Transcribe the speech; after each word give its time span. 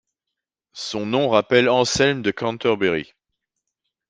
Son 0.73 1.05
nom 1.05 1.27
rappelle 1.29 1.69
Anselme 1.69 2.23
de 2.23 2.31
Cantorbéry. 2.31 3.13